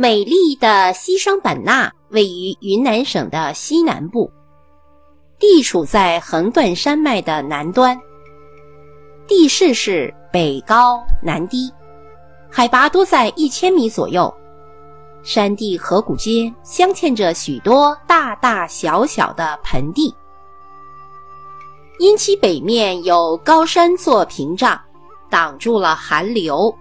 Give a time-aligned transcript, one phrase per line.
[0.00, 4.32] 美丽的西双版纳位于云南省的西南部，
[5.38, 8.00] 地处在横断山脉的南端，
[9.26, 11.70] 地势是北高南低，
[12.50, 14.34] 海拔多在一千米左右，
[15.22, 20.14] 山地河谷间镶嵌着许多大大小小的盆地，
[21.98, 24.80] 因其北面有高山做屏障，
[25.28, 26.74] 挡住了寒流。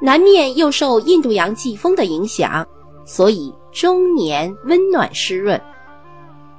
[0.00, 2.66] 南面又受印度洋季风的影响，
[3.04, 5.60] 所以终年温暖湿润。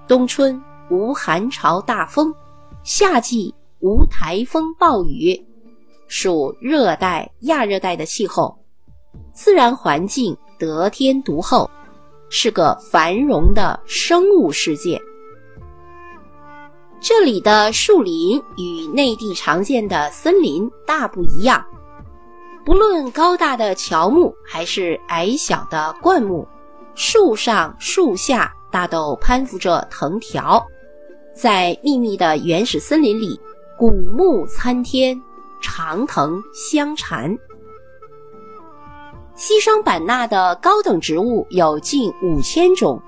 [0.07, 2.33] 冬春无寒潮大风，
[2.83, 5.39] 夏季无台风暴雨，
[6.07, 8.57] 属热带亚热带的气候，
[9.33, 11.69] 自然环境得天独厚，
[12.29, 14.99] 是个繁荣的生物世界。
[16.99, 21.63] 这里的树林与内地常见的森林大不一样。
[22.67, 26.45] 不论高大的乔木还是矮小的灌木，
[26.95, 30.61] 树上树下大都攀附着藤条，
[31.33, 33.39] 在密密的原始森林里，
[33.77, 35.17] 古木参天，
[35.61, 37.33] 长藤相缠。
[39.33, 43.01] 西双版纳的高等植物有近五千种，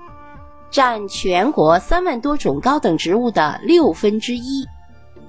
[0.70, 4.64] 占全国三万多种高等植物的六分之一，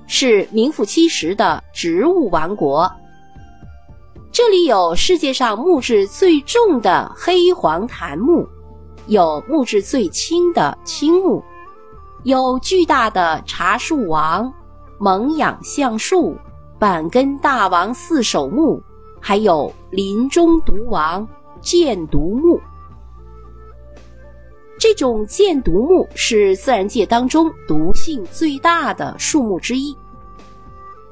[0.07, 2.89] 是名副其实的植物王国。
[4.43, 8.49] 这里有世界上木质最重的黑黄檀木，
[9.05, 11.43] 有木质最轻的青木，
[12.23, 14.51] 有巨大的茶树王、
[14.97, 16.35] 蒙养橡树、
[16.79, 18.81] 板根大王四手木，
[19.19, 21.25] 还有林中毒王
[21.61, 22.59] 箭毒木。
[24.79, 29.95] 这种箭毒木是自然界当中毒性最大的树木之一。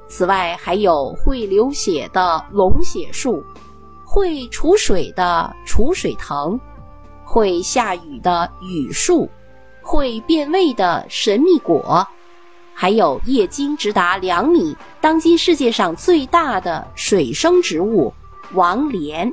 [0.09, 3.43] 此外，还有会流血的龙血树，
[4.03, 6.59] 会储水的储水藤，
[7.23, 9.29] 会下雨的雨树，
[9.83, 12.05] 会变味的神秘果，
[12.73, 18.11] 还有叶茎直达两米、当今世界上最大的水生植物
[18.53, 19.31] 王莲。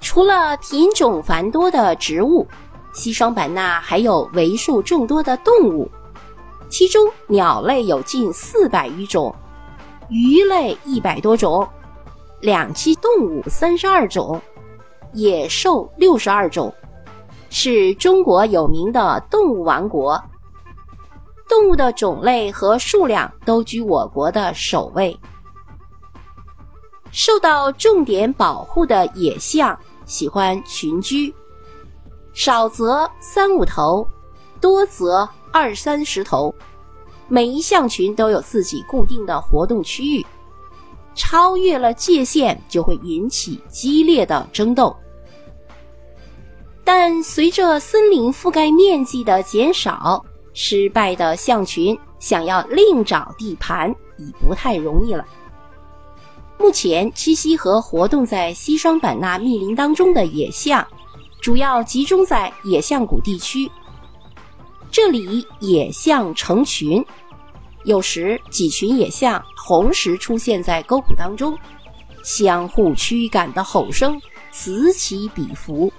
[0.00, 2.48] 除了品种繁多的植物，
[2.94, 5.90] 西双版纳还有为数众多的动物。
[6.72, 9.32] 其中鸟类有近四百余种，
[10.08, 11.68] 鱼类一百多种，
[12.40, 14.40] 两栖动物三十二种，
[15.12, 16.74] 野兽六十二种，
[17.50, 20.18] 是中国有名的动物王国。
[21.46, 25.14] 动物的种类和数量都居我国的首位。
[27.10, 31.34] 受到重点保护的野象喜欢群居，
[32.32, 34.08] 少则三五头，
[34.58, 35.28] 多则。
[35.52, 36.52] 二三十头，
[37.28, 40.24] 每一象群都有自己固定的活动区域，
[41.14, 44.96] 超越了界限就会引起激烈的争斗。
[46.82, 50.24] 但随着森林覆盖面积的减少，
[50.54, 55.24] 失败的象群想要另找地盘已不太容易了。
[56.58, 60.86] 目前栖息和活动在西双版纳密林当中的野象，
[61.40, 63.70] 主要集中在野象谷地区。
[64.92, 67.02] 这里野象成群，
[67.84, 71.58] 有时几群野象同时出现在沟谷当中，
[72.22, 74.20] 相互驱赶的吼声
[74.50, 75.90] 此起彼伏。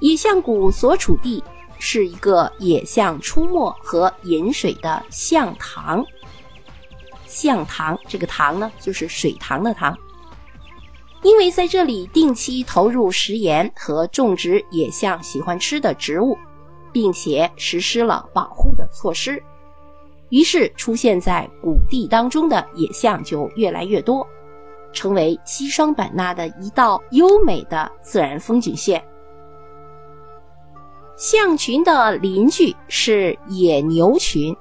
[0.00, 1.42] 野象谷所处地
[1.78, 6.04] 是一个野象出没和饮水的象塘。
[7.26, 9.96] 象塘这个塘呢，就是水塘的塘。
[11.22, 16.36] 因为在这里定期投入食盐和种植野象喜欢吃的植物。
[16.94, 19.42] 并且实施了保护的措施，
[20.28, 24.24] 于是出现在谷地当中的野象就越来越多，
[24.92, 29.04] 成为西双版纳的一道优美的自然风景线。
[31.16, 34.56] 象群的邻居是野牛群，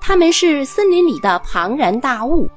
[0.00, 2.48] 它们是森林里的庞然大物，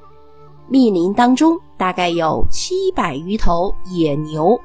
[0.68, 4.56] 密林当中大概有七百余头野牛，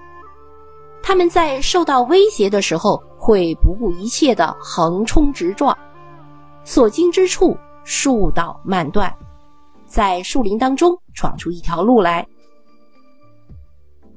[1.02, 3.02] 它们在受到威胁的时候。
[3.28, 5.78] 会不顾一切的横冲直撞，
[6.64, 9.14] 所经之处树倒蔓断，
[9.86, 12.26] 在树林当中闯出一条路来。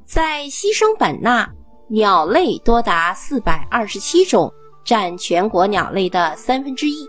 [0.05, 1.51] 在西双版纳，
[1.89, 4.49] 鸟类多达四百二十七种，
[4.85, 7.05] 占全国鸟类的三分之一。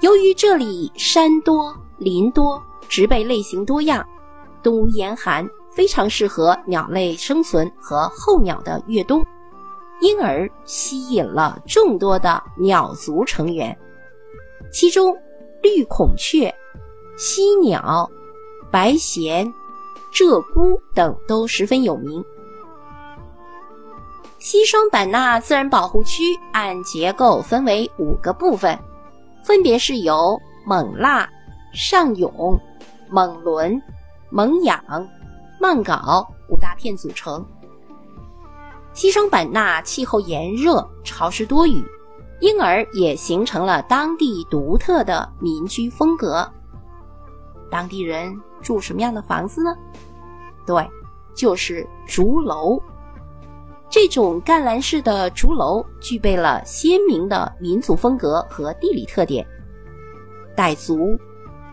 [0.00, 4.04] 由于这里山多林多，植被类型多样，
[4.64, 9.24] 冬无严寒，非常适合鸟类生存和候鸟的越冬。
[10.02, 13.76] 因而吸引了众多的鸟族成员，
[14.72, 15.16] 其中
[15.62, 16.52] 绿孔雀、
[17.16, 18.10] 犀鸟、
[18.68, 19.46] 白衔、
[20.12, 22.22] 鹧鸪等都十分有名。
[24.40, 28.76] 西双版纳自然保护区按结构分为五个部分，
[29.44, 31.30] 分别是由勐腊、
[31.72, 32.58] 上涌、
[33.12, 33.80] 勐伦、
[34.32, 34.82] 勐养、
[35.60, 37.46] 勐稿五大片组成。
[38.94, 41.82] 西双版纳气候炎热、潮湿多雨，
[42.40, 46.46] 因而也形成了当地独特的民居风格。
[47.70, 49.74] 当地人住什么样的房子呢？
[50.66, 50.86] 对，
[51.34, 52.80] 就是竹楼。
[53.88, 59.46] 这种干栏式的竹楼具备了鲜明的民族风格和地理特点。
[60.56, 61.18] 傣族、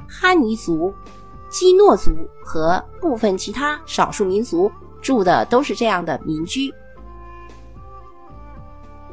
[0.07, 0.93] 哈尼族、
[1.49, 2.11] 基诺族
[2.43, 6.73] 和部分其他少数民族住的都是这样的民居。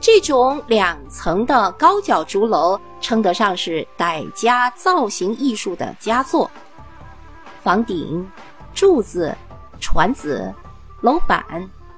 [0.00, 6.50] 这种两层的高脚竹楼称得上是傣家造型艺术的佳作。
[7.62, 8.24] 房顶、
[8.72, 9.36] 柱子、
[9.80, 10.52] 船子、
[11.00, 11.44] 楼板、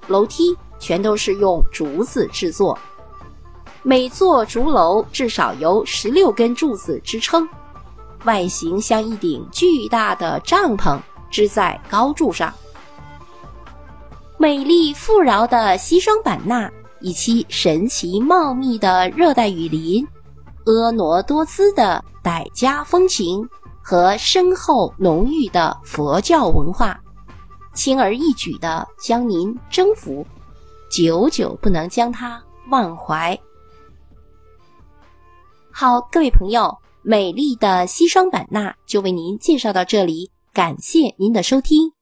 [0.07, 2.79] 楼梯全都是用竹子制作。
[3.83, 7.47] 每座竹楼至少由十六根柱子支撑，
[8.25, 10.99] 外形像一顶巨大的帐篷
[11.31, 12.53] 支在高柱上。
[14.39, 16.71] 美丽富饶的西双版纳。
[17.01, 20.07] 以其神奇茂密的热带雨林、
[20.65, 23.49] 婀娜多姿的傣家风情
[23.83, 27.01] 和深厚浓郁的佛教文化，
[27.75, 30.27] 轻而易举地将您征服，
[30.91, 33.39] 久久不能将它忘怀。
[35.71, 41.98] 好，各位朋友，美丽的西双版纳就为您介绍到这里，感谢您的收听。